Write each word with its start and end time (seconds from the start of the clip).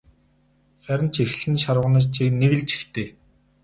Харин 0.83 1.07
ч 1.13 1.15
эрхлэн 1.23 1.55
шарваганаж 1.63 2.05
нэг 2.39 2.51
л 2.59 2.63
жигтэй. 2.69 3.07